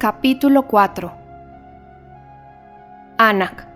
[0.00, 1.12] Capítulo 4
[3.18, 3.68] Anak.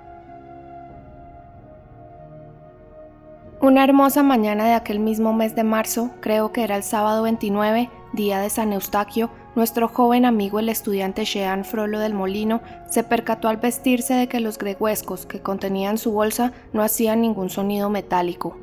[3.60, 7.90] Una hermosa mañana de aquel mismo mes de marzo, creo que era el sábado 29,
[8.14, 13.48] día de San Eustaquio, nuestro joven amigo el estudiante Jean Frollo del Molino se percató
[13.48, 18.56] al vestirse de que los greguescos que contenían su bolsa no hacían ningún sonido metálico.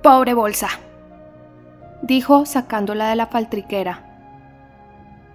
[0.00, 0.68] Pobre bolsa,
[2.02, 4.05] dijo sacándola de la faltriquera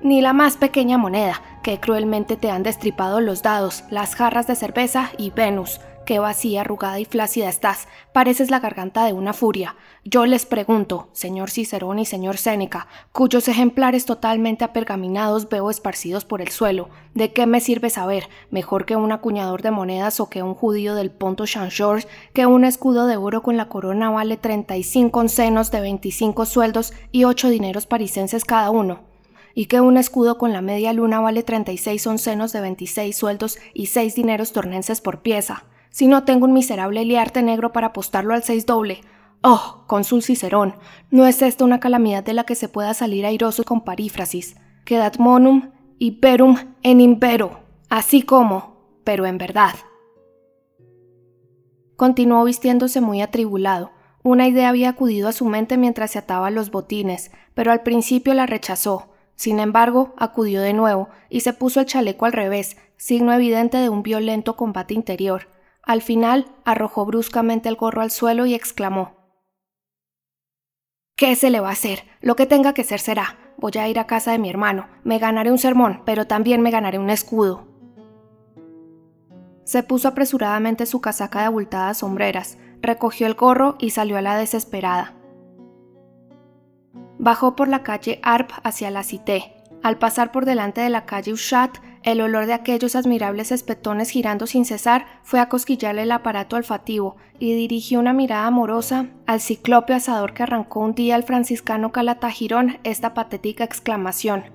[0.03, 4.55] ni la más pequeña moneda, que cruelmente te han destripado los dados, las jarras de
[4.55, 5.79] cerveza y Venus.
[6.05, 9.75] Qué vacía, arrugada y flácida estás, pareces la garganta de una furia.
[10.03, 16.41] Yo les pregunto, señor Cicerón y señor Séneca, cuyos ejemplares totalmente apergaminados veo esparcidos por
[16.41, 20.41] el suelo, ¿de qué me sirve saber, mejor que un acuñador de monedas o que
[20.41, 25.27] un judío del Ponto Jean-Georges, que un escudo de oro con la corona vale 35
[25.27, 29.10] senos de 25 sueldos y 8 dineros parisenses cada uno?
[29.53, 33.87] Y que un escudo con la media luna vale 36 oncenos de 26 sueldos y
[33.87, 38.43] 6 dineros tornenses por pieza, si no tengo un miserable liarte negro para apostarlo al
[38.43, 39.01] 6 doble.
[39.43, 40.75] Oh, cónsul Cicerón,
[41.09, 44.55] no es esta una calamidad de la que se pueda salir airoso con parífrasis.
[44.85, 47.59] Quedat monum imperum en impero,
[47.89, 49.75] así como, pero en verdad.
[51.95, 53.91] Continuó vistiéndose muy atribulado.
[54.23, 58.33] Una idea había acudido a su mente mientras se ataba los botines, pero al principio
[58.33, 63.33] la rechazó sin embargo, acudió de nuevo y se puso el chaleco al revés, signo
[63.33, 65.47] evidente de un violento combate interior.
[65.83, 69.21] Al final, arrojó bruscamente el gorro al suelo y exclamó
[71.15, 72.03] ¿Qué se le va a hacer?
[72.21, 73.37] Lo que tenga que ser será.
[73.57, 74.87] Voy a ir a casa de mi hermano.
[75.03, 77.67] Me ganaré un sermón, pero también me ganaré un escudo.
[79.63, 84.35] Se puso apresuradamente su casaca de abultadas sombreras, recogió el gorro y salió a la
[84.35, 85.13] desesperada.
[87.21, 89.53] Bajó por la calle Arp hacia la Cité.
[89.83, 94.47] Al pasar por delante de la calle Uchat, el olor de aquellos admirables espetones girando
[94.47, 99.93] sin cesar fue a cosquillarle el aparato olfativo y dirigió una mirada amorosa al ciclope
[99.93, 104.45] asador que arrancó un día al franciscano Calatagirón esta patética exclamación: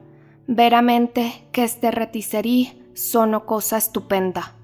[0.49, 4.55] Veramente que este reticerí sono cosa estupenda.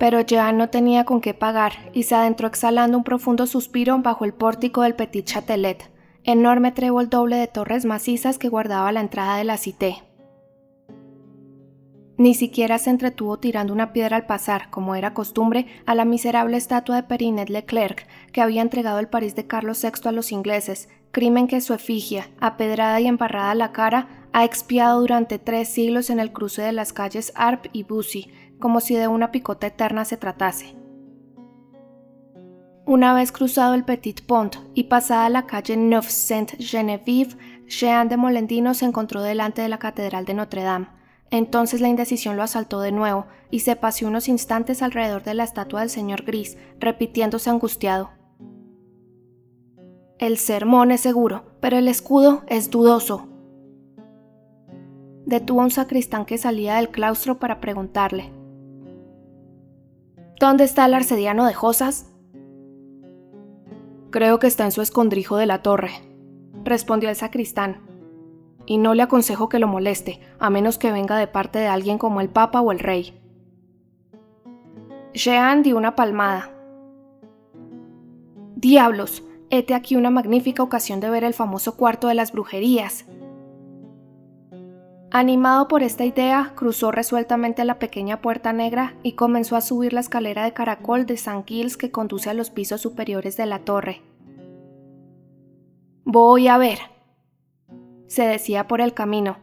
[0.00, 4.24] Pero ya no tenía con qué pagar y se adentró exhalando un profundo suspiro bajo
[4.24, 5.95] el pórtico del Petit Châtelet
[6.26, 10.02] enorme trébol doble de torres macizas que guardaba la entrada de la cité.
[12.18, 16.56] Ni siquiera se entretuvo tirando una piedra al pasar, como era costumbre, a la miserable
[16.56, 20.88] estatua de Perinet Leclerc que había entregado el París de Carlos VI a los ingleses,
[21.12, 26.18] crimen que su efigie, apedrada y embarrada la cara, ha expiado durante tres siglos en
[26.18, 30.16] el cruce de las calles Arp y Bussy, como si de una picota eterna se
[30.16, 30.75] tratase.
[32.86, 37.36] Una vez cruzado el Petit Pont y pasada la calle Neuf Sainte-Geneviève,
[37.66, 40.86] Jean de Molendino se encontró delante de la Catedral de Notre Dame.
[41.32, 45.42] Entonces la indecisión lo asaltó de nuevo y se paseó unos instantes alrededor de la
[45.42, 48.10] estatua del señor Gris, repitiéndose angustiado.
[50.20, 53.26] El sermón es seguro, pero el escudo es dudoso.
[55.24, 58.32] Detuvo a un sacristán que salía del claustro para preguntarle.
[60.38, 62.12] ¿Dónde está el arcediano de Josas?
[64.16, 65.90] Creo que está en su escondrijo de la torre,
[66.64, 67.82] respondió el sacristán.
[68.64, 71.98] Y no le aconsejo que lo moleste, a menos que venga de parte de alguien
[71.98, 73.20] como el Papa o el Rey.
[75.12, 76.50] Jean dio una palmada.
[78.54, 83.04] Diablos, hete aquí una magnífica ocasión de ver el famoso cuarto de las brujerías.
[85.12, 90.00] Animado por esta idea, cruzó resueltamente la pequeña puerta negra y comenzó a subir la
[90.00, 94.02] escalera de caracol de San Gilles que conduce a los pisos superiores de la torre.
[96.04, 96.78] Voy a ver,
[98.08, 99.38] se decía por el camino.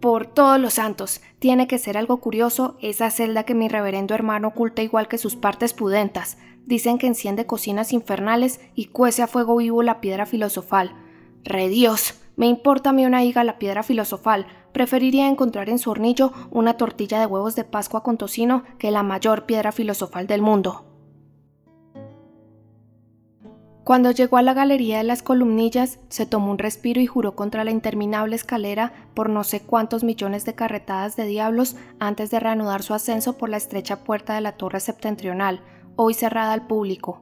[0.00, 4.48] Por todos los santos, tiene que ser algo curioso esa celda que mi reverendo hermano
[4.48, 6.38] oculta igual que sus partes pudentas.
[6.66, 10.92] Dicen que enciende cocinas infernales y cuece a fuego vivo la piedra filosofal.
[11.42, 12.14] ¡Redios!
[12.38, 14.46] Me importa a mí una higa la piedra filosofal.
[14.70, 19.02] Preferiría encontrar en su hornillo una tortilla de huevos de Pascua con tocino que la
[19.02, 20.84] mayor piedra filosofal del mundo.
[23.82, 27.64] Cuando llegó a la galería de las columnillas, se tomó un respiro y juró contra
[27.64, 32.84] la interminable escalera por no sé cuántos millones de carretadas de diablos antes de reanudar
[32.84, 35.60] su ascenso por la estrecha puerta de la torre septentrional,
[35.96, 37.20] hoy cerrada al público.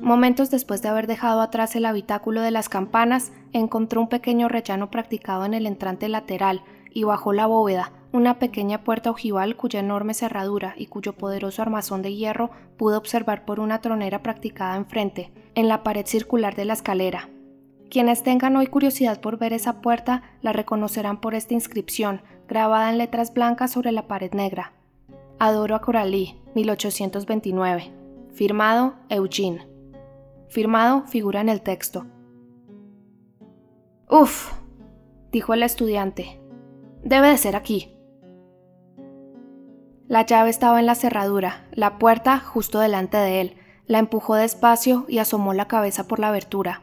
[0.00, 4.90] Momentos después de haber dejado atrás el habitáculo de las campanas, encontró un pequeño rellano
[4.90, 6.62] practicado en el entrante lateral
[6.92, 12.02] y bajó la bóveda, una pequeña puerta ojival cuya enorme cerradura y cuyo poderoso armazón
[12.02, 16.74] de hierro pudo observar por una tronera practicada enfrente, en la pared circular de la
[16.74, 17.28] escalera.
[17.90, 22.98] Quienes tengan hoy curiosidad por ver esa puerta la reconocerán por esta inscripción, grabada en
[22.98, 24.72] letras blancas sobre la pared negra.
[25.38, 27.92] Adoro a Coralie, 1829.
[28.34, 29.75] Firmado Eugene.
[30.48, 32.06] Firmado figura en el texto.
[34.08, 34.52] Uf,
[35.32, 36.40] dijo el estudiante.
[37.02, 37.92] Debe de ser aquí.
[40.08, 43.56] La llave estaba en la cerradura, la puerta justo delante de él.
[43.86, 46.82] La empujó despacio y asomó la cabeza por la abertura.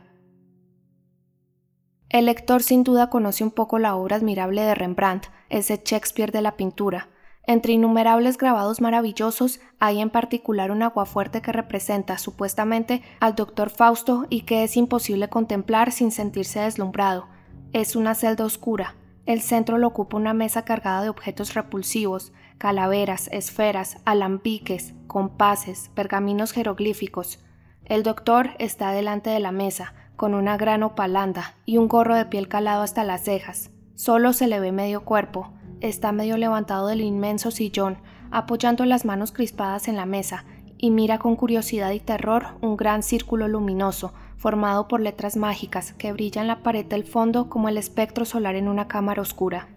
[2.10, 6.42] El lector sin duda conoce un poco la obra admirable de Rembrandt, ese Shakespeare de
[6.42, 7.10] la pintura.
[7.46, 14.28] Entre innumerables grabados maravillosos hay en particular un aguafuerte que representa supuestamente al doctor Fausto
[14.30, 17.28] y que es imposible contemplar sin sentirse deslumbrado.
[17.74, 18.96] Es una celda oscura.
[19.26, 26.54] El centro lo ocupa una mesa cargada de objetos repulsivos, calaveras, esferas, alambiques, compases, pergaminos
[26.54, 27.44] jeroglíficos.
[27.84, 32.26] El doctor está delante de la mesa, con una gran opalanda y un gorro de
[32.26, 33.70] piel calado hasta las cejas.
[33.96, 35.54] Solo se le ve medio cuerpo,
[35.84, 37.98] está medio levantado del inmenso sillón,
[38.32, 40.46] apoyando las manos crispadas en la mesa,
[40.78, 46.12] y mira con curiosidad y terror un gran círculo luminoso, formado por letras mágicas que
[46.12, 49.68] brillan la pared del fondo como el espectro solar en una cámara oscura.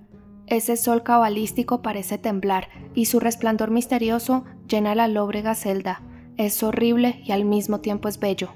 [0.47, 6.03] Ese sol cabalístico parece temblar, y su resplandor misterioso llena la lóbrega celda.
[6.37, 8.51] Es horrible y al mismo tiempo es bello.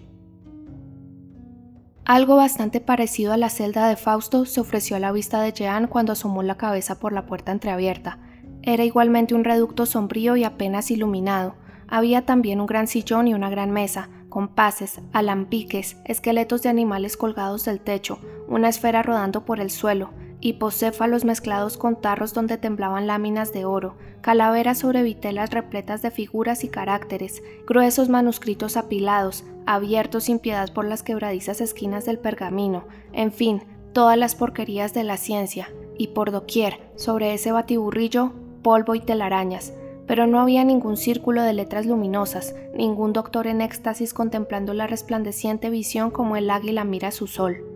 [2.04, 5.86] Algo bastante parecido a la celda de Fausto se ofreció a la vista de Jean
[5.86, 8.18] cuando asomó la cabeza por la puerta entreabierta.
[8.62, 11.54] Era igualmente un reducto sombrío y apenas iluminado.
[11.88, 17.64] Había también un gran sillón y una gran mesa, compases, alambiques, esqueletos de animales colgados
[17.64, 18.18] del techo,
[18.48, 23.94] una esfera rodando por el suelo, hipocéfalos mezclados con tarros donde temblaban láminas de oro,
[24.20, 30.84] calaveras sobre vitelas repletas de figuras y caracteres, gruesos manuscritos apilados, abiertos sin piedad por
[30.84, 36.30] las quebradizas esquinas del pergamino, en fin, todas las porquerías de la ciencia, y por
[36.30, 38.32] doquier, sobre ese batiburrillo,
[38.62, 39.74] polvo y telarañas,
[40.06, 45.70] pero no había ningún círculo de letras luminosas, ningún doctor en éxtasis contemplando la resplandeciente
[45.70, 47.69] visión como el águila mira su sol.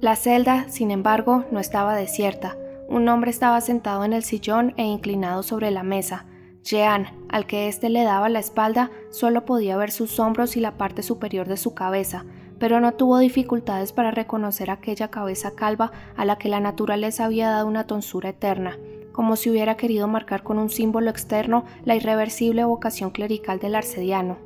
[0.00, 2.56] La celda, sin embargo, no estaba desierta.
[2.88, 6.24] Un hombre estaba sentado en el sillón e inclinado sobre la mesa.
[6.62, 10.78] Jean, al que éste le daba la espalda, solo podía ver sus hombros y la
[10.78, 12.24] parte superior de su cabeza,
[12.58, 17.50] pero no tuvo dificultades para reconocer aquella cabeza calva a la que la naturaleza había
[17.50, 18.78] dado una tonsura eterna,
[19.12, 24.38] como si hubiera querido marcar con un símbolo externo la irreversible vocación clerical del arcediano.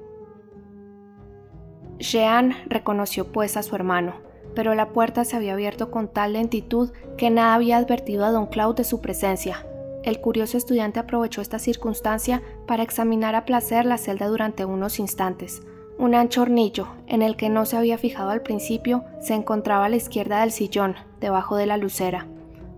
[2.00, 6.90] Jean reconoció pues a su hermano pero la puerta se había abierto con tal lentitud
[7.16, 9.66] que nada había advertido a don Claude de su presencia.
[10.02, 15.62] El curioso estudiante aprovechó esta circunstancia para examinar a placer la celda durante unos instantes.
[15.96, 19.88] Un ancho hornillo, en el que no se había fijado al principio, se encontraba a
[19.88, 22.26] la izquierda del sillón, debajo de la lucera.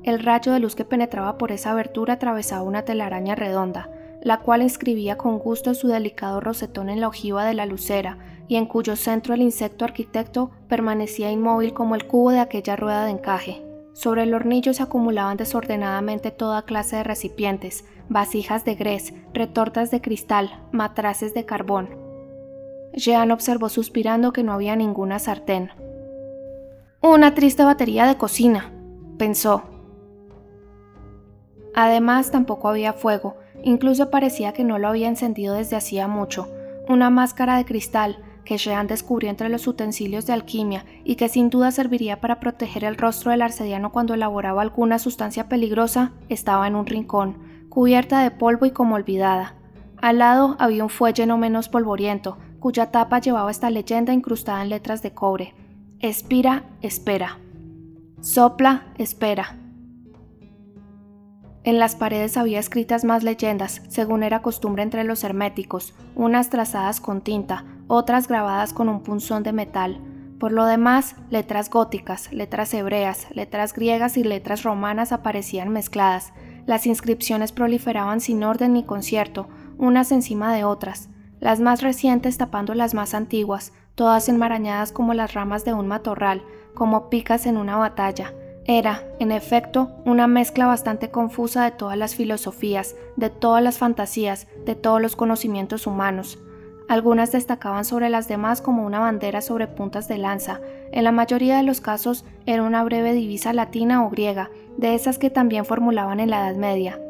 [0.04, 3.90] El rayo de luz que penetraba por esa abertura atravesaba una telaraña redonda,
[4.22, 8.56] la cual inscribía con gusto su delicado rosetón en la ojiva de la lucera, y
[8.56, 13.10] en cuyo centro el insecto arquitecto permanecía inmóvil como el cubo de aquella rueda de
[13.10, 13.62] encaje.
[13.92, 20.00] Sobre el hornillo se acumulaban desordenadamente toda clase de recipientes, vasijas de grés, retortas de
[20.00, 21.88] cristal, matraces de carbón.
[22.92, 25.70] Jean observó suspirando que no había ninguna sartén.
[27.02, 28.72] Una triste batería de cocina,
[29.18, 29.62] pensó.
[31.74, 36.48] Además, tampoco había fuego, incluso parecía que no lo había encendido desde hacía mucho.
[36.88, 41.50] Una máscara de cristal, que Jean descubrió entre los utensilios de alquimia y que sin
[41.50, 46.76] duda serviría para proteger el rostro del arcediano cuando elaboraba alguna sustancia peligrosa, estaba en
[46.76, 47.36] un rincón,
[47.68, 49.56] cubierta de polvo y como olvidada.
[50.00, 54.70] Al lado había un fuelle no menos polvoriento, cuya tapa llevaba esta leyenda incrustada en
[54.70, 55.54] letras de cobre.
[55.98, 57.38] Espira, espera.
[58.20, 59.56] Sopla, espera.
[61.64, 67.00] En las paredes había escritas más leyendas, según era costumbre entre los herméticos, unas trazadas
[67.00, 70.00] con tinta, otras grabadas con un punzón de metal.
[70.38, 76.32] Por lo demás, letras góticas, letras hebreas, letras griegas y letras romanas aparecían mezcladas.
[76.66, 81.08] Las inscripciones proliferaban sin orden ni concierto, unas encima de otras,
[81.40, 86.42] las más recientes tapando las más antiguas, todas enmarañadas como las ramas de un matorral,
[86.74, 88.32] como picas en una batalla.
[88.66, 94.48] Era, en efecto, una mezcla bastante confusa de todas las filosofías, de todas las fantasías,
[94.64, 96.38] de todos los conocimientos humanos.
[96.88, 100.60] Algunas destacaban sobre las demás como una bandera sobre puntas de lanza.
[100.92, 105.18] En la mayoría de los casos era una breve divisa latina o griega, de esas
[105.18, 107.00] que también formulaban en la Edad Media.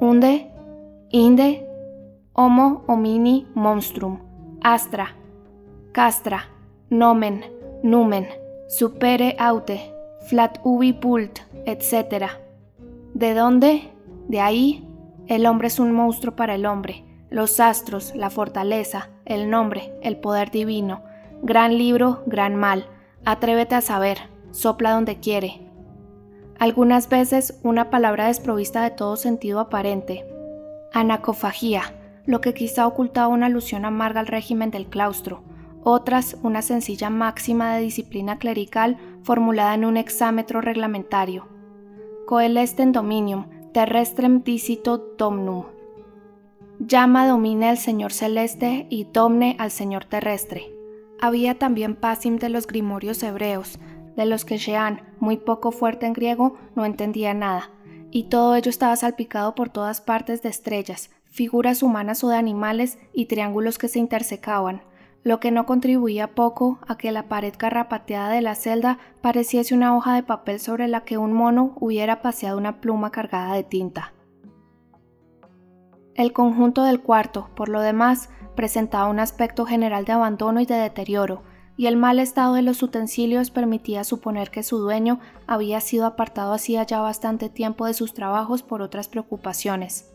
[0.00, 0.50] Unde,
[1.10, 1.66] inde,
[2.32, 4.20] homo homini monstrum,
[4.62, 5.14] astra,
[5.92, 6.48] castra,
[6.88, 7.44] nomen,
[7.82, 8.26] numen,
[8.68, 9.92] supere aute,
[10.28, 12.26] flat ubi pult, etc.
[13.12, 13.90] ¿De dónde?
[14.28, 14.88] De ahí,
[15.26, 20.16] el hombre es un monstruo para el hombre, los astros, la fortaleza, el nombre, el
[20.16, 21.02] poder divino,
[21.42, 22.86] gran libro, gran mal,
[23.24, 24.18] atrévete a saber,
[24.50, 25.60] sopla donde quiere.
[26.58, 30.26] Algunas veces una palabra desprovista de todo sentido aparente.
[30.92, 31.94] Anacofagía,
[32.26, 35.42] lo que quizá ocultaba una alusión amarga al régimen del claustro,
[35.82, 41.46] otras una sencilla máxima de disciplina clerical formulada en un exámetro reglamentario.
[42.26, 45.64] Coelestem dominium, terrestrem dicito domnum.
[46.82, 50.72] Llama domine al Señor celeste y domne al Señor terrestre.
[51.20, 53.78] Había también pasim de los grimorios hebreos,
[54.16, 57.70] de los que Jean, muy poco fuerte en griego, no entendía nada,
[58.10, 62.98] y todo ello estaba salpicado por todas partes de estrellas, figuras humanas o de animales
[63.12, 64.80] y triángulos que se intersecaban,
[65.22, 69.94] lo que no contribuía poco a que la pared carrapateada de la celda pareciese una
[69.94, 74.14] hoja de papel sobre la que un mono hubiera paseado una pluma cargada de tinta.
[76.14, 80.74] El conjunto del cuarto, por lo demás, presentaba un aspecto general de abandono y de
[80.74, 81.42] deterioro,
[81.76, 86.52] y el mal estado de los utensilios permitía suponer que su dueño había sido apartado
[86.52, 90.12] hacía ya bastante tiempo de sus trabajos por otras preocupaciones.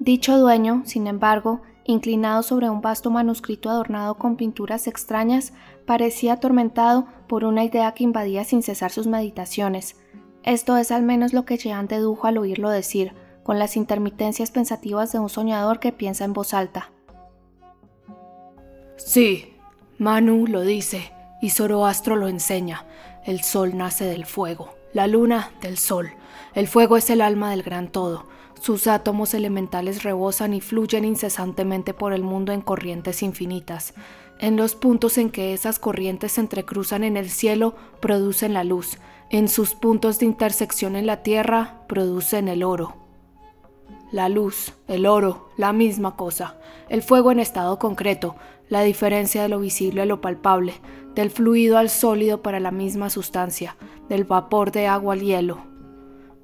[0.00, 5.52] Dicho dueño, sin embargo, inclinado sobre un vasto manuscrito adornado con pinturas extrañas,
[5.86, 9.96] parecía atormentado por una idea que invadía sin cesar sus meditaciones.
[10.42, 15.12] Esto es al menos lo que Jean dedujo al oírlo decir, con las intermitencias pensativas
[15.12, 16.90] de un soñador que piensa en voz alta.
[18.96, 19.56] Sí,
[19.98, 22.86] Manu lo dice y Zoroastro lo enseña.
[23.24, 26.10] El sol nace del fuego, la luna del sol.
[26.54, 28.26] El fuego es el alma del gran todo.
[28.60, 33.94] Sus átomos elementales rebosan y fluyen incesantemente por el mundo en corrientes infinitas.
[34.38, 38.98] En los puntos en que esas corrientes se entrecruzan en el cielo, producen la luz.
[39.30, 42.99] En sus puntos de intersección en la tierra, producen el oro.
[44.12, 46.58] La luz, el oro, la misma cosa.
[46.88, 48.34] El fuego en estado concreto,
[48.68, 50.74] la diferencia de lo visible a lo palpable,
[51.14, 53.76] del fluido al sólido para la misma sustancia,
[54.08, 55.58] del vapor de agua al hielo.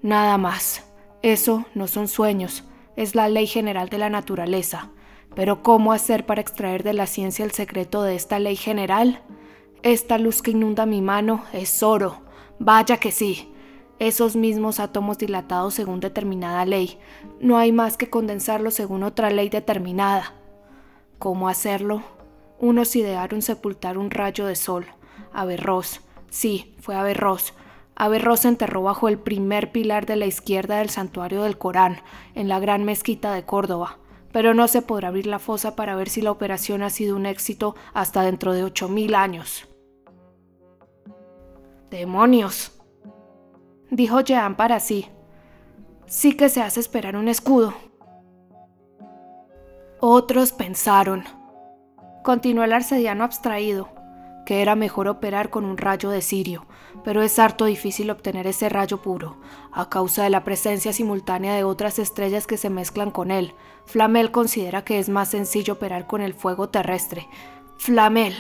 [0.02, 0.82] Nada más.
[1.22, 2.62] Eso no son sueños,
[2.94, 4.90] es la ley general de la naturaleza.
[5.34, 9.22] Pero ¿cómo hacer para extraer de la ciencia el secreto de esta ley general?
[9.82, 12.22] Esta luz que inunda mi mano es oro.
[12.60, 13.52] Vaya que sí.
[13.98, 16.98] Esos mismos átomos dilatados según determinada ley.
[17.40, 20.34] No hay más que condensarlos según otra ley determinada.
[21.18, 22.02] ¿Cómo hacerlo?
[22.58, 24.86] Unos idearon sepultar un rayo de sol.
[25.32, 26.02] Averroes.
[26.30, 27.54] Sí, fue Averroes.
[27.94, 32.02] Averroes se enterró bajo el primer pilar de la izquierda del santuario del Corán,
[32.34, 33.98] en la gran mezquita de Córdoba.
[34.30, 37.24] Pero no se podrá abrir la fosa para ver si la operación ha sido un
[37.24, 39.66] éxito hasta dentro de ocho mil años.
[41.90, 42.75] ¡Demonios!
[43.90, 45.08] Dijo Jean para sí.
[46.06, 47.74] Sí que se hace esperar un escudo.
[50.00, 51.24] Otros pensaron,
[52.26, 53.88] Continuó el arcediano abstraído,
[54.44, 56.66] que era mejor operar con un rayo de cirio,
[57.04, 59.36] pero es harto difícil obtener ese rayo puro,
[59.72, 63.54] a causa de la presencia simultánea de otras estrellas que se mezclan con él.
[63.84, 67.28] Flamel considera que es más sencillo operar con el fuego terrestre.
[67.78, 68.34] Flamel,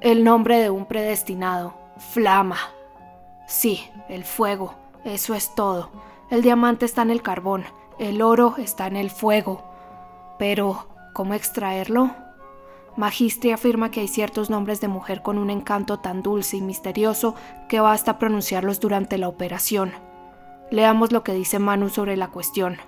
[0.00, 1.74] el nombre de un predestinado.
[2.12, 2.58] Flama.
[3.46, 4.74] Sí, el fuego,
[5.04, 5.90] eso es todo.
[6.30, 7.64] El diamante está en el carbón,
[7.98, 9.64] el oro está en el fuego.
[10.38, 12.10] Pero, ¿cómo extraerlo?
[12.96, 17.34] Magistri afirma que hay ciertos nombres de mujer con un encanto tan dulce y misterioso
[17.68, 19.92] que basta pronunciarlos durante la operación.
[20.70, 22.78] Leamos lo que dice Manu sobre la cuestión.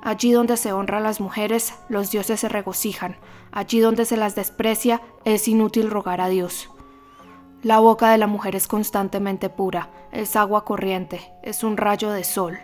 [0.00, 3.16] Allí donde se honra a las mujeres, los dioses se regocijan.
[3.52, 6.70] Allí donde se las desprecia, es inútil rogar a Dios.
[7.62, 12.24] La boca de la mujer es constantemente pura, es agua corriente, es un rayo de
[12.24, 12.58] sol.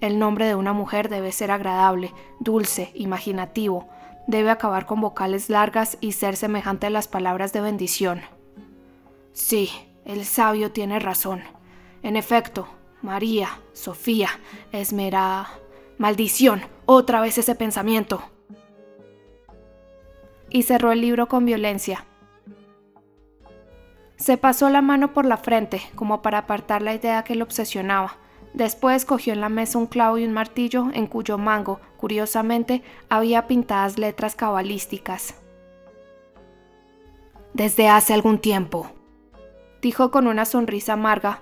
[0.00, 3.88] El nombre de una mujer debe ser agradable, dulce, imaginativo,
[4.26, 8.20] debe acabar con vocales largas y ser semejante a las palabras de bendición.
[9.32, 9.70] Sí,
[10.04, 11.42] el sabio tiene razón.
[12.02, 12.66] En efecto,
[13.02, 14.30] María, Sofía,
[14.72, 15.48] Esmera...
[15.98, 18.22] Maldición, otra vez ese pensamiento.
[20.48, 22.06] Y cerró el libro con violencia.
[24.20, 28.18] Se pasó la mano por la frente, como para apartar la idea que lo obsesionaba.
[28.52, 33.46] Después cogió en la mesa un clavo y un martillo en cuyo mango, curiosamente, había
[33.46, 35.34] pintadas letras cabalísticas.
[37.54, 38.92] Desde hace algún tiempo,
[39.80, 41.40] dijo con una sonrisa amarga.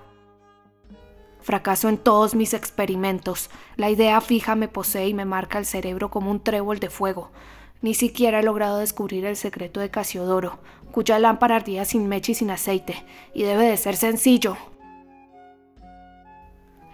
[1.40, 3.50] Fracaso en todos mis experimentos.
[3.74, 7.32] La idea fija me posee y me marca el cerebro como un trébol de fuego.
[7.80, 10.58] Ni siquiera he logrado descubrir el secreto de Casiodoro,
[10.98, 14.56] cuya lámpara ardía sin mecha y sin aceite, y debe de ser sencillo.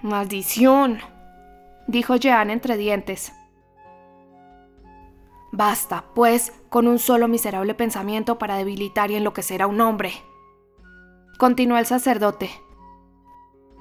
[0.02, 0.99] Maldición,
[1.87, 3.32] dijo Jean entre dientes.
[5.52, 10.12] Basta, pues, con un solo miserable pensamiento para debilitar y enloquecer a un hombre.
[11.38, 12.50] Continuó el sacerdote.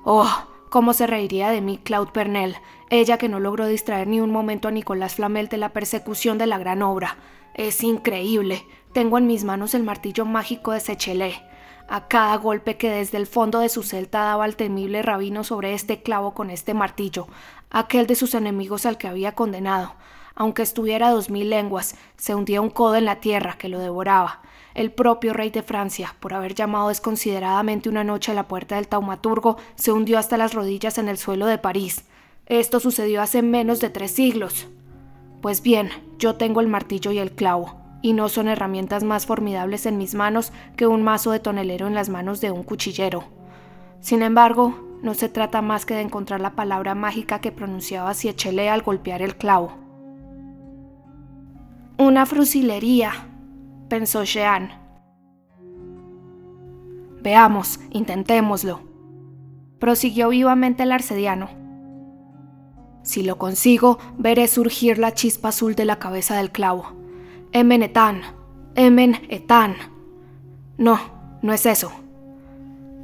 [0.06, 0.32] Oh,
[0.70, 2.56] cómo se reiría de mí Claude Pernell,
[2.90, 6.48] ella que no logró distraer ni un momento a Nicolás Flamel de la persecución de
[6.48, 7.18] la gran obra.
[7.56, 8.66] Es increíble.
[8.94, 11.42] Tengo en mis manos el martillo mágico de Sechelé.
[11.90, 15.74] A cada golpe que desde el fondo de su celta daba el temible rabino sobre
[15.74, 17.28] este clavo con este martillo,
[17.72, 19.96] aquel de sus enemigos al que había condenado,
[20.36, 24.42] aunque estuviera dos mil lenguas, se hundía un codo en la tierra que lo devoraba.
[24.76, 28.88] El propio rey de Francia, por haber llamado desconsideradamente una noche a la puerta del
[28.88, 32.06] taumaturgo, se hundió hasta las rodillas en el suelo de París.
[32.46, 34.68] Esto sucedió hace menos de tres siglos.
[35.42, 39.88] Pues bien, yo tengo el martillo y el clavo, y no son herramientas más formidables
[39.88, 43.24] en mis manos que un mazo de tonelero en las manos de un cuchillero.
[44.02, 48.70] Sin embargo, no se trata más que de encontrar la palabra mágica que pronunciaba Siechele
[48.70, 49.72] al golpear el clavo.
[51.98, 53.12] Una frusilería,
[53.88, 54.72] pensó Jean.
[57.22, 58.82] Veamos, intentémoslo.
[59.80, 61.50] Prosiguió vivamente el arcediano.
[63.02, 67.03] Si lo consigo, veré surgir la chispa azul de la cabeza del clavo.
[67.54, 68.22] Emen etan,
[68.76, 69.76] emen etan.
[70.78, 71.00] No,
[71.42, 71.92] no es eso.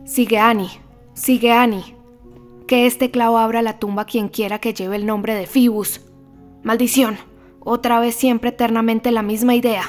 [0.06, 0.70] Sigue Ani,
[1.14, 1.96] sigue Ani.
[2.68, 6.02] Que este clavo abra la tumba quien quiera que lleve el nombre de Fibus.
[6.64, 7.18] Maldición,
[7.62, 9.84] otra vez siempre eternamente la misma idea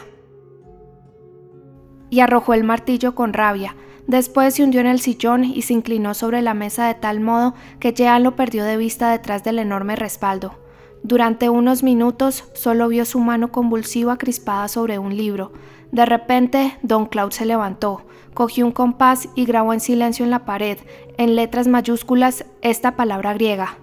[2.11, 3.77] y arrojó el martillo con rabia.
[4.07, 7.55] Después se hundió en el sillón y se inclinó sobre la mesa de tal modo
[7.79, 10.59] que Jean lo perdió de vista detrás del enorme respaldo.
[11.03, 15.53] Durante unos minutos solo vio su mano convulsiva crispada sobre un libro.
[15.93, 18.03] De repente, don Claude se levantó,
[18.35, 20.79] cogió un compás y grabó en silencio en la pared,
[21.17, 23.79] en letras mayúsculas, esta palabra griega.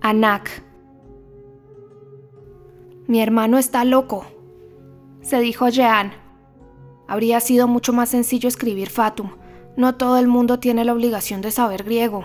[0.00, 0.62] Anak.
[3.06, 4.24] Mi hermano está loco,
[5.22, 6.12] se dijo Jean,
[7.10, 9.30] Habría sido mucho más sencillo escribir Fatum.
[9.76, 12.24] No todo el mundo tiene la obligación de saber griego.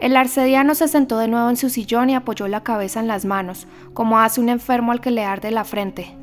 [0.00, 3.24] El arcediano se sentó de nuevo en su sillón y apoyó la cabeza en las
[3.24, 6.16] manos, como hace un enfermo al que le arde la frente.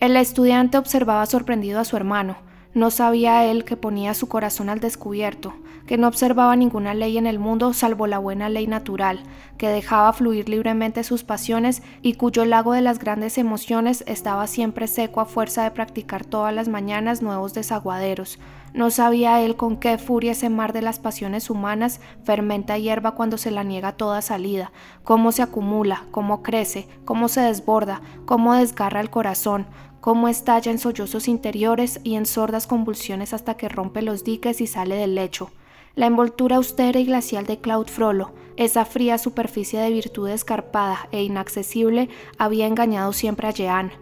[0.00, 2.36] El estudiante observaba sorprendido a su hermano.
[2.74, 5.54] No sabía él que ponía su corazón al descubierto,
[5.86, 9.20] que no observaba ninguna ley en el mundo salvo la buena ley natural,
[9.56, 14.88] que dejaba fluir libremente sus pasiones y cuyo lago de las grandes emociones estaba siempre
[14.88, 18.40] seco a fuerza de practicar todas las mañanas nuevos desaguaderos.
[18.74, 23.38] No sabía él con qué furia ese mar de las pasiones humanas fermenta hierba cuando
[23.38, 24.72] se la niega toda salida,
[25.04, 29.66] cómo se acumula, cómo crece, cómo se desborda, cómo desgarra el corazón,
[30.00, 34.66] cómo estalla en sollozos interiores y en sordas convulsiones hasta que rompe los diques y
[34.66, 35.52] sale del lecho.
[35.94, 41.22] La envoltura austera y glacial de Claude Frollo, esa fría superficie de virtud escarpada e
[41.22, 42.08] inaccesible,
[42.38, 43.92] había engañado siempre a Jean.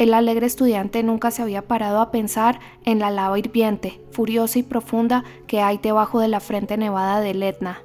[0.00, 4.62] El alegre estudiante nunca se había parado a pensar en la lava hirviente, furiosa y
[4.62, 7.82] profunda que hay debajo de la frente nevada del Etna.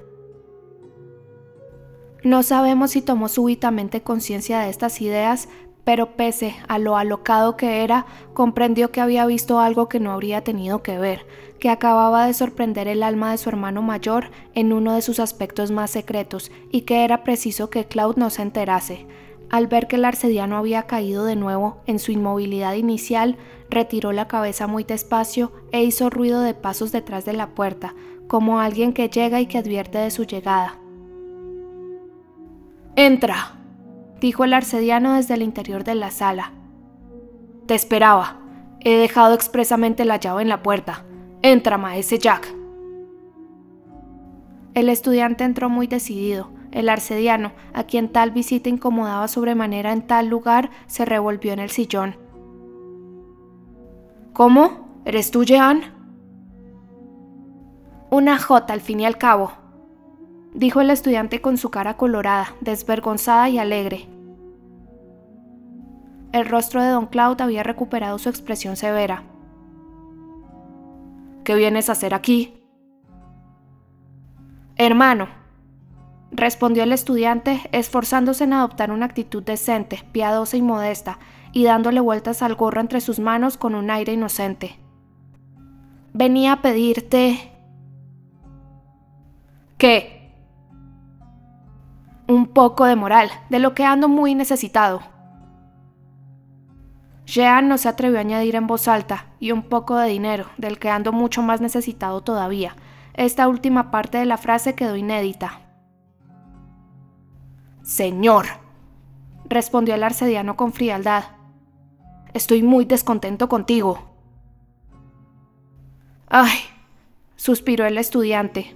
[2.24, 5.50] No sabemos si tomó súbitamente conciencia de estas ideas,
[5.84, 10.42] pero pese a lo alocado que era, comprendió que había visto algo que no habría
[10.42, 11.28] tenido que ver,
[11.60, 15.70] que acababa de sorprender el alma de su hermano mayor en uno de sus aspectos
[15.70, 19.06] más secretos, y que era preciso que Claude no se enterase.
[19.50, 23.38] Al ver que el arcediano había caído de nuevo en su inmovilidad inicial,
[23.70, 27.94] retiró la cabeza muy despacio e hizo ruido de pasos detrás de la puerta,
[28.28, 30.80] como alguien que llega y que advierte de su llegada.
[32.96, 33.56] Entra,
[34.20, 36.52] dijo el arcediano desde el interior de la sala.
[37.66, 38.40] Te esperaba.
[38.80, 41.04] He dejado expresamente la llave en la puerta.
[41.42, 42.48] Entra, maese Jack.
[44.76, 46.50] El estudiante entró muy decidido.
[46.76, 51.70] El arcediano, a quien tal visita incomodaba sobremanera en tal lugar, se revolvió en el
[51.70, 52.18] sillón.
[54.34, 55.00] ¿Cómo?
[55.06, 55.84] ¿Eres tú, Jean?
[58.10, 59.54] Una J al fin y al cabo,
[60.54, 64.10] dijo el estudiante con su cara colorada, desvergonzada y alegre.
[66.34, 69.24] El rostro de don Claude había recuperado su expresión severa.
[71.46, 72.62] ¿Qué vienes a hacer aquí?
[74.76, 75.45] Hermano,
[76.32, 81.20] respondió el estudiante, esforzándose en adoptar una actitud decente, piadosa y modesta,
[81.52, 84.80] y dándole vueltas al gorro entre sus manos con un aire inocente.
[86.14, 87.52] Venía a pedirte...
[89.78, 90.34] ¿Qué?
[92.28, 95.02] Un poco de moral, de lo que ando muy necesitado.
[97.26, 100.80] Jean no se atrevió a añadir en voz alta, y un poco de dinero, del
[100.80, 102.76] que ando mucho más necesitado todavía.
[103.14, 105.65] Esta última parte de la frase quedó inédita.
[107.86, 108.48] Señor,
[109.48, 111.26] respondió el arcediano con frialdad.
[112.34, 114.00] Estoy muy descontento contigo.
[116.28, 116.50] Ay,
[117.36, 118.76] suspiró el estudiante.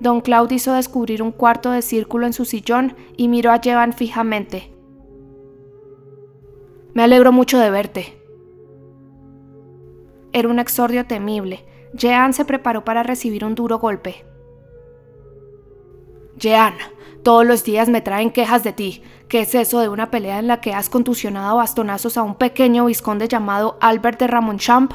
[0.00, 3.92] Don Claudio hizo descubrir un cuarto de círculo en su sillón y miró a Jean
[3.92, 4.72] fijamente.
[6.94, 8.18] Me alegro mucho de verte.
[10.32, 11.66] Era un exordio temible.
[11.92, 14.24] Jean se preparó para recibir un duro golpe.
[16.38, 16.74] Jean,
[17.22, 19.02] todos los días me traen quejas de ti.
[19.28, 22.86] ¿Qué es eso de una pelea en la que has contusionado bastonazos a un pequeño
[22.86, 24.92] visconde llamado Albert de Ramonchamp?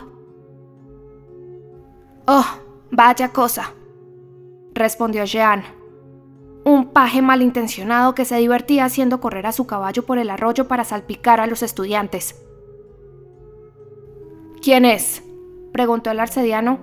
[2.25, 2.45] Oh,
[2.89, 3.73] vaya cosa,
[4.73, 5.63] respondió Jean
[6.65, 10.85] un paje malintencionado que se divertía haciendo correr a su caballo por el arroyo para
[10.85, 12.41] salpicar a los estudiantes.
[14.61, 15.23] ¿Quién es?
[15.73, 16.79] preguntó el arcediano.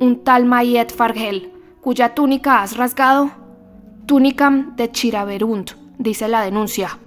[0.00, 1.52] Un tal Mayet Fargel,
[1.84, 3.30] cuya túnica has rasgado.
[4.06, 6.98] Túnicam de Chiraberunt, dice la denuncia.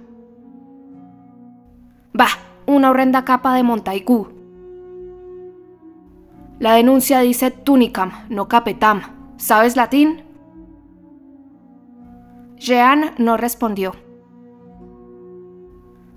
[2.12, 4.28] Bah, una horrenda capa de Montaigú.
[6.60, 9.02] La denuncia dice túnicam, no capetam.
[9.36, 10.22] ¿Sabes latín?
[12.56, 13.94] Jean no respondió.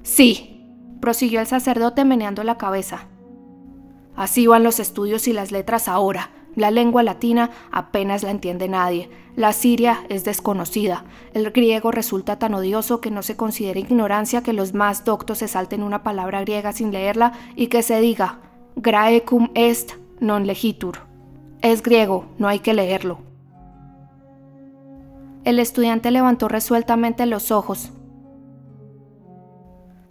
[0.03, 0.67] Sí,
[0.99, 3.07] prosiguió el sacerdote meneando la cabeza.
[4.15, 6.29] Así van los estudios y las letras ahora.
[6.55, 9.09] La lengua latina apenas la entiende nadie.
[9.35, 11.05] La siria es desconocida.
[11.33, 15.47] El griego resulta tan odioso que no se considera ignorancia que los más doctos se
[15.47, 18.39] salten una palabra griega sin leerla y que se diga
[18.75, 20.99] Graecum est non legitur.
[21.61, 23.19] Es griego, no hay que leerlo.
[25.43, 27.91] El estudiante levantó resueltamente los ojos.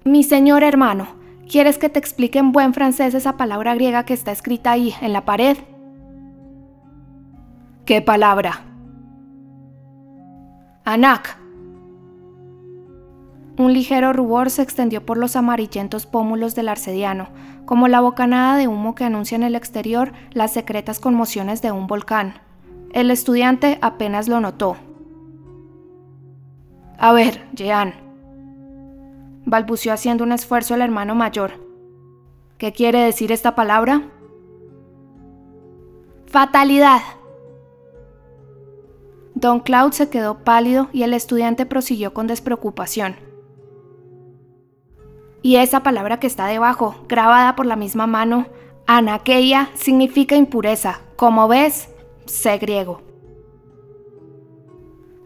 [0.05, 1.09] Mi señor hermano,
[1.49, 5.13] ¿quieres que te explique en buen francés esa palabra griega que está escrita ahí, en
[5.13, 5.57] la pared?
[7.91, 8.63] ¿Qué palabra?
[10.85, 11.37] Anak.
[13.59, 17.31] Un ligero rubor se extendió por los amarillentos pómulos del arcediano,
[17.65, 21.89] como la bocanada de humo que anuncia en el exterior las secretas conmociones de un
[21.89, 22.35] volcán.
[22.93, 24.77] El estudiante apenas lo notó.
[26.97, 27.95] A ver, Jean,
[29.47, 31.55] balbuceó haciendo un esfuerzo el hermano mayor.
[32.57, 34.03] ¿Qué quiere decir esta palabra?
[36.27, 37.01] Fatalidad.
[39.41, 43.17] Don Cloud se quedó pálido y el estudiante prosiguió con despreocupación.
[45.41, 48.47] Y esa palabra que está debajo, grabada por la misma mano,
[48.87, 51.01] anakeia, significa impureza.
[51.17, 51.89] Como ves,
[52.27, 53.01] sé griego.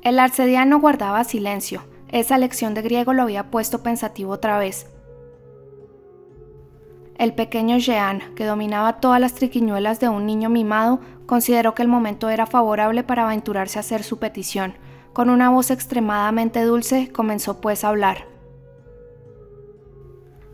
[0.02, 1.82] El arcediano guardaba silencio.
[2.08, 4.86] Esa lección de griego lo había puesto pensativo otra vez.
[7.18, 11.88] El pequeño Jean, que dominaba todas las triquiñuelas de un niño mimado, consideró que el
[11.88, 14.74] momento era favorable para aventurarse a hacer su petición.
[15.12, 18.26] Con una voz extremadamente dulce, comenzó pues a hablar.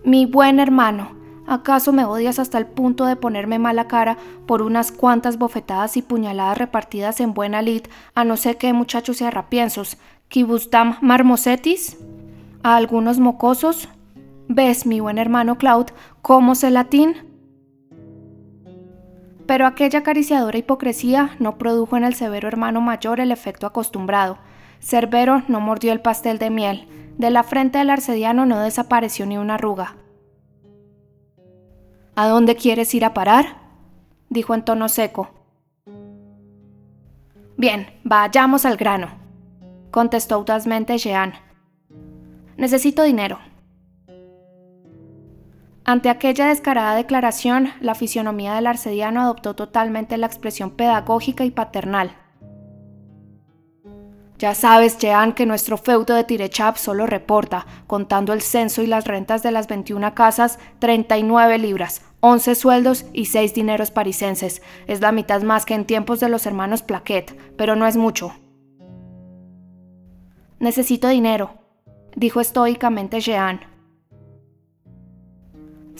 [0.05, 4.93] Mi buen hermano, ¿Acaso me odias hasta el punto de ponerme mala cara por unas
[4.93, 7.83] cuantas bofetadas y puñaladas repartidas en buena lid
[8.15, 9.97] a no sé qué muchachos y arrapiensos?
[10.29, 11.99] ¿Kibustam marmosetis?
[12.63, 13.89] ¿A algunos mocosos?
[14.47, 17.30] ¿Ves, mi buen hermano Claude, cómo sé latín?
[19.51, 24.39] Pero aquella acariciadora hipocresía no produjo en el severo hermano mayor el efecto acostumbrado.
[24.79, 26.87] Cerbero no mordió el pastel de miel.
[27.19, 29.97] De la frente del arcediano no desapareció ni una arruga.
[32.15, 33.57] ¿A dónde quieres ir a parar?
[34.29, 35.31] dijo en tono seco.
[37.57, 39.09] Bien, vayamos al grano,
[39.91, 41.33] contestó audazmente Jean.
[42.57, 43.41] Necesito dinero.
[45.91, 52.13] Ante aquella descarada declaración, la fisionomía del arcediano adoptó totalmente la expresión pedagógica y paternal.
[54.39, 59.05] Ya sabes, Jean, que nuestro feudo de Tirechap solo reporta, contando el censo y las
[59.05, 64.63] rentas de las 21 casas, 39 libras, 11 sueldos y 6 dineros parisenses.
[64.87, 68.33] Es la mitad más que en tiempos de los hermanos Plaquet, pero no es mucho.
[70.61, 71.51] Necesito dinero,
[72.15, 73.70] dijo estoicamente Jean.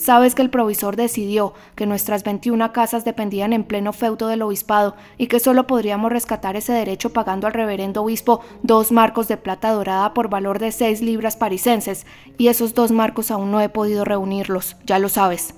[0.01, 4.97] Sabes que el provisor decidió que nuestras 21 casas dependían en pleno feudo del obispado
[5.19, 9.73] y que solo podríamos rescatar ese derecho pagando al reverendo obispo dos marcos de plata
[9.73, 12.07] dorada por valor de 6 libras parisenses,
[12.39, 15.53] y esos dos marcos aún no he podido reunirlos, ya lo sabes.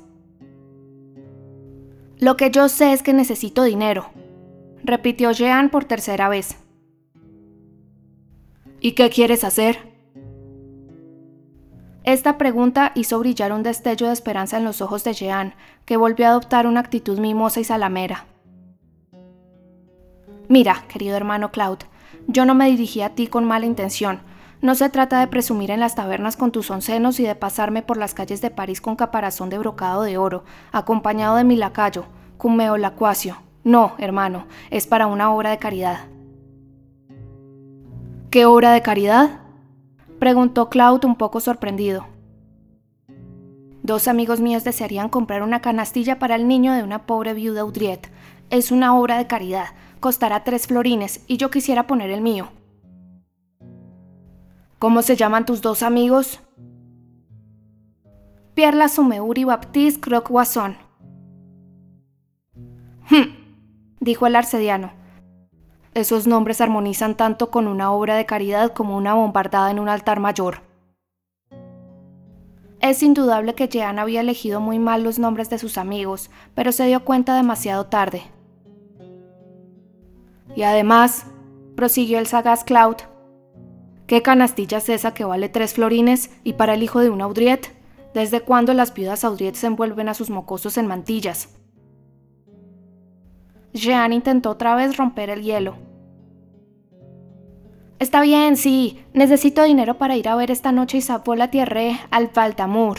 [2.19, 4.11] Lo que yo sé es que necesito dinero,
[4.83, 6.57] repitió Jean por tercera vez.
[8.81, 9.92] ¿Y qué quieres hacer?
[12.05, 16.27] Esta pregunta hizo brillar un destello de esperanza en los ojos de Jean, que volvió
[16.27, 18.27] a adoptar una actitud mimosa y salamera.
[20.49, 21.87] Mira, querido hermano Claude,
[22.27, 24.21] yo no me dirigí a ti con mala intención.
[24.61, 27.97] No se trata de presumir en las tabernas con tus oncenos y de pasarme por
[27.97, 32.77] las calles de París con caparazón de brocado de oro, acompañado de mi lacayo, Cumeo
[32.77, 33.37] Lacuacio.
[33.63, 36.01] No, hermano, es para una obra de caridad.
[38.31, 39.42] ¿Qué obra de caridad?
[40.23, 42.07] Preguntó Claude un poco sorprendido.
[43.83, 48.09] Dos amigos míos desearían comprar una canastilla para el niño de una pobre viuda Udriet.
[48.49, 52.51] Es una obra de caridad, costará tres florines y yo quisiera poner el mío.
[54.79, 56.39] ¿Cómo se llaman tus dos amigos?
[58.55, 60.77] Pierre Lasumeur y Baptiste Croc-Wasson.
[63.11, 63.27] Hm,
[63.99, 65.02] dijo el arcediano.
[65.95, 70.21] Esos nombres armonizan tanto con una obra de caridad como una bombardada en un altar
[70.21, 70.63] mayor.
[72.81, 76.87] Es indudable que Jean había elegido muy mal los nombres de sus amigos, pero se
[76.87, 78.23] dio cuenta demasiado tarde.
[80.57, 81.27] Y además,
[81.77, 82.97] prosiguió el sagaz Cloud,
[84.07, 87.69] ¿qué canastilla es esa que vale tres florines y para el hijo de una Audriet?
[88.15, 91.51] ¿Desde cuándo las viudas Audriet se envuelven a sus mocosos en mantillas?
[93.73, 95.77] Jean intentó otra vez romper el hielo.
[97.99, 99.05] Está bien, sí.
[99.15, 102.99] Necesito dinero para ir a ver esta noche Isabeau la Tierre al Faltamur.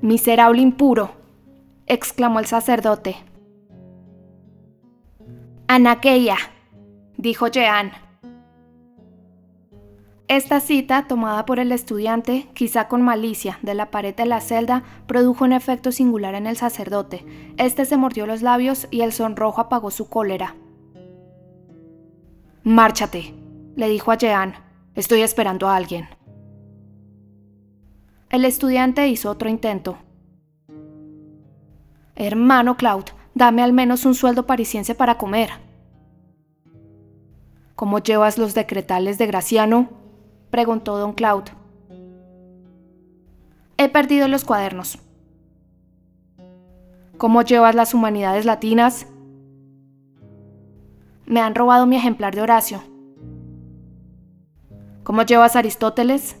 [0.00, 1.12] Miserable impuro,
[1.86, 3.14] exclamó el sacerdote.
[5.68, 6.36] Anaqueia,
[7.16, 7.92] dijo Jean.
[10.32, 14.82] Esta cita, tomada por el estudiante, quizá con malicia, de la pared de la celda,
[15.06, 17.26] produjo un efecto singular en el sacerdote.
[17.58, 20.56] Este se mordió los labios y el sonrojo apagó su cólera.
[22.62, 23.34] Márchate,
[23.76, 24.54] le dijo a Jean.
[24.94, 26.08] Estoy esperando a alguien.
[28.30, 29.98] El estudiante hizo otro intento.
[32.16, 35.50] Hermano Claude, Dame al menos un sueldo parisiense para comer.
[37.74, 40.01] ¿Cómo llevas los decretales de Graciano?
[40.52, 41.50] Preguntó don Claude.
[43.78, 44.98] He perdido los cuadernos.
[47.16, 49.06] ¿Cómo llevas las humanidades latinas?
[51.24, 52.82] Me han robado mi ejemplar de Horacio.
[55.04, 56.36] ¿Cómo llevas Aristóteles?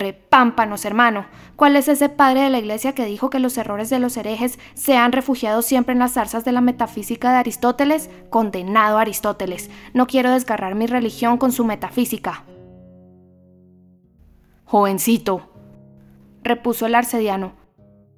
[0.00, 1.26] Repámpanos, hermano.
[1.56, 4.58] ¿Cuál es ese padre de la iglesia que dijo que los errores de los herejes
[4.72, 8.08] se han refugiado siempre en las zarzas de la metafísica de Aristóteles?
[8.30, 9.68] Condenado Aristóteles.
[9.92, 12.44] No quiero desgarrar mi religión con su metafísica.
[14.64, 15.50] Jovencito,
[16.44, 17.52] repuso el arcediano.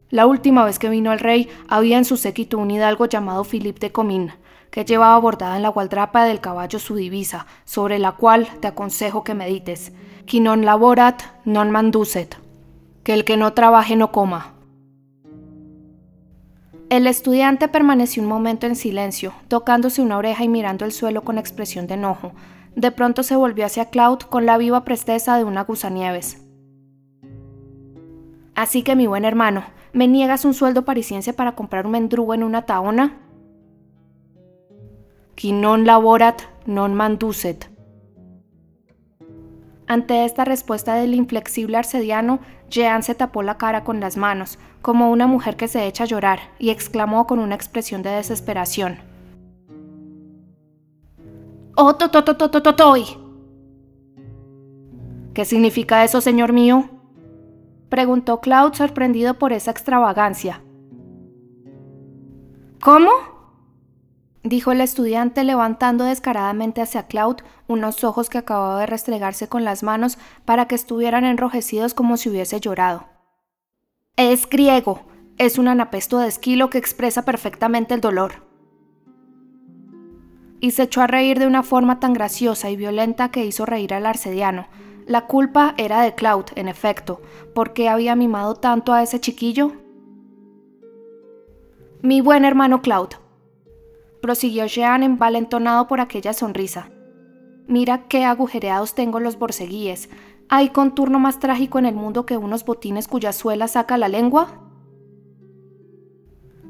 [0.08, 3.80] La última vez que vino el rey había en su séquito un hidalgo llamado Philippe
[3.80, 4.32] de Comín,
[4.70, 9.24] que llevaba bordada en la gualdrapa del caballo su divisa, sobre la cual te aconsejo
[9.24, 9.90] que medites
[10.32, 12.38] qui non laborat non manducet,
[13.04, 14.54] que el que no trabaje no coma.
[16.88, 21.36] El estudiante permaneció un momento en silencio, tocándose una oreja y mirando el suelo con
[21.36, 22.32] expresión de enojo.
[22.74, 26.42] De pronto se volvió hacia Cloud con la viva presteza de una gusanieves.
[28.54, 32.42] Así que mi buen hermano, ¿me niegas un sueldo parisiense para comprar un mendrugo en
[32.42, 33.20] una taona?
[35.38, 37.71] Qui non laborat non manducet,
[39.86, 42.40] ante esta respuesta del inflexible arcediano,
[42.70, 46.06] Jean se tapó la cara con las manos, como una mujer que se echa a
[46.06, 48.98] llorar, y exclamó con una expresión de desesperación.
[51.76, 53.04] ¡Oh, to, to, to, to, toy!
[55.34, 56.88] ¿Qué significa eso, señor mío?
[57.88, 60.62] Preguntó Cloud sorprendido por esa extravagancia.
[62.80, 63.10] ¿Cómo?
[64.44, 67.36] Dijo el estudiante levantando descaradamente hacia Cloud
[67.68, 72.28] unos ojos que acababa de restregarse con las manos para que estuvieran enrojecidos como si
[72.28, 73.06] hubiese llorado.
[74.16, 75.02] Es griego,
[75.38, 78.46] es un anapesto de esquilo que expresa perfectamente el dolor.
[80.60, 83.94] Y se echó a reír de una forma tan graciosa y violenta que hizo reír
[83.94, 84.68] al arcediano.
[85.06, 87.20] La culpa era de Cloud, en efecto.
[87.54, 89.72] ¿Por qué había mimado tanto a ese chiquillo?
[92.00, 93.08] Mi buen hermano Cloud,
[94.22, 96.88] prosiguió Jean envalentonado por aquella sonrisa.
[97.66, 100.08] Mira qué agujereados tengo los borceguíes.
[100.48, 104.60] ¿Hay contorno más trágico en el mundo que unos botines cuya suela saca la lengua?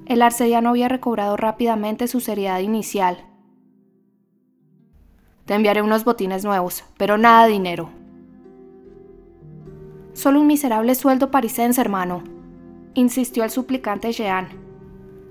[0.07, 3.19] El arcediano había recobrado rápidamente su seriedad inicial.
[5.45, 7.91] Te enviaré unos botines nuevos, pero nada de dinero.
[10.15, 12.23] Solo un miserable sueldo parisense, hermano,
[12.95, 14.62] insistió el suplicante Jean.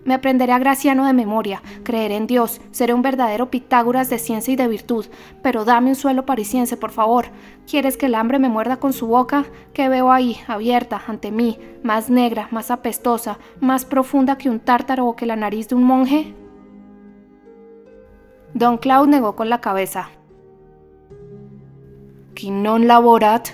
[0.04, 4.52] Me aprenderé a Graciano de memoria, creeré en Dios, seré un verdadero Pitágoras de ciencia
[4.52, 5.06] y de virtud,
[5.44, 7.26] pero dame un suelo parisiense, por favor.
[7.70, 9.46] ¿Quieres que el hambre me muerda con su boca?
[9.74, 15.06] ¿Qué veo ahí, abierta, ante mí, más negra, más apestosa, más profunda que un tártaro
[15.06, 16.34] o que la nariz de un monje?
[18.56, 20.10] Don Claude negó con la cabeza.
[22.34, 23.50] Qui non laborat.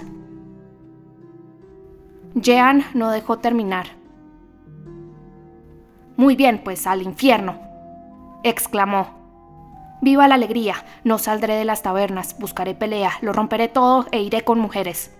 [2.35, 3.96] Jean no dejó terminar.
[6.17, 7.59] Muy bien, pues al infierno,
[8.43, 9.15] exclamó.
[10.01, 14.41] Viva la alegría, no saldré de las tabernas, buscaré pelea, lo romperé todo e iré
[14.41, 15.15] con mujeres.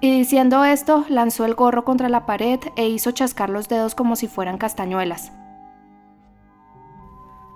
[0.00, 4.16] Y diciendo esto, lanzó el gorro contra la pared e hizo chascar los dedos como
[4.16, 5.32] si fueran castañuelas.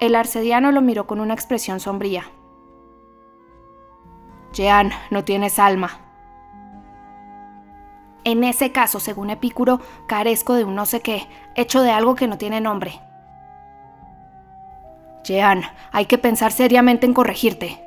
[0.00, 2.24] El arcediano lo miró con una expresión sombría.
[4.54, 6.07] Jean, no tienes alma,
[8.28, 12.28] en ese caso, según Epicuro, carezco de un no sé qué, hecho de algo que
[12.28, 13.00] no tiene nombre.
[15.24, 15.62] Jean,
[15.92, 17.82] hay que pensar seriamente en corregirte.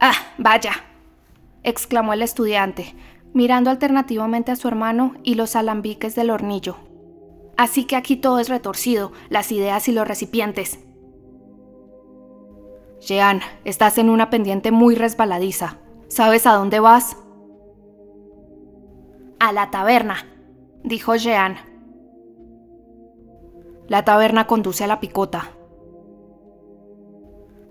[0.00, 0.72] Ah, vaya,
[1.62, 2.94] exclamó el estudiante,
[3.32, 6.76] mirando alternativamente a su hermano y los alambiques del hornillo.
[7.56, 10.80] Así que aquí todo es retorcido, las ideas y los recipientes.
[13.00, 15.78] Jean, estás en una pendiente muy resbaladiza.
[16.08, 17.16] ¿Sabes a dónde vas?
[19.38, 20.26] A la taberna,
[20.82, 21.56] dijo Jean.
[23.86, 25.50] La taberna conduce a la picota.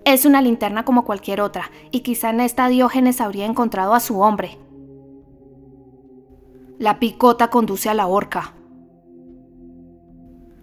[0.04, 4.20] Es una linterna como cualquier otra, y quizá en esta Diógenes habría encontrado a su
[4.20, 4.58] hombre.
[6.78, 8.54] La picota conduce a la horca.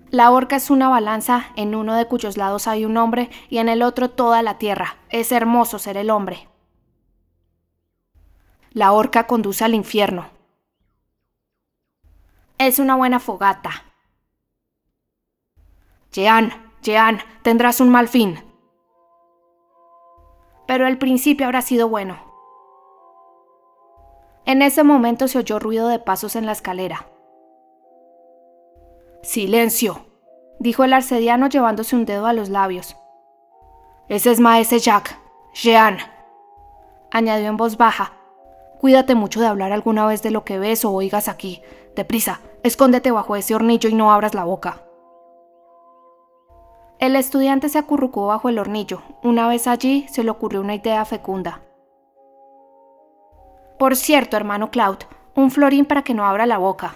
[0.10, 3.68] La horca es una balanza en uno de cuyos lados hay un hombre y en
[3.68, 4.96] el otro toda la tierra.
[5.10, 6.48] Es hermoso ser el hombre.
[8.72, 10.33] La horca conduce al infierno.
[12.66, 13.72] Es una buena fogata.
[16.14, 18.40] Jean, Jean, tendrás un mal fin.
[20.66, 22.18] Pero el principio habrá sido bueno.
[24.46, 27.06] En ese momento se oyó ruido de pasos en la escalera.
[29.24, 30.06] Silencio,
[30.58, 32.96] dijo el arcediano llevándose un dedo a los labios.
[34.08, 35.18] Ese es Maese Jacques.
[35.54, 35.98] Jean,
[37.12, 38.14] añadió en voz baja.
[38.80, 41.62] Cuídate mucho de hablar alguna vez de lo que ves o oigas aquí.
[41.94, 44.82] Deprisa, escóndete bajo ese hornillo y no abras la boca.
[47.00, 49.02] El estudiante se acurrucó bajo el hornillo.
[49.24, 51.62] Una vez allí se le ocurrió una idea fecunda.
[53.78, 56.96] Por cierto, hermano Claude, un florín para que no abra la boca.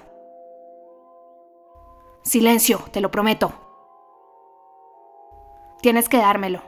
[2.23, 3.51] Silencio, te lo prometo.
[5.82, 6.62] Tienes que dármelo.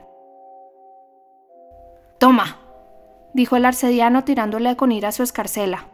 [2.17, 2.57] Toma,
[3.33, 5.85] dijo el arcediano tirándole con ira su escarcela.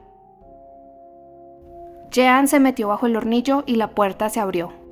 [2.15, 4.84] Jean se metió bajo el hornillo y la puerta se abrió.